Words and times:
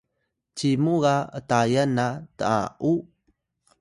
cimu 0.57 0.93
ga 1.03 1.15
atayan 1.37 1.89
na 1.97 2.07
Ta’u? 2.37 2.93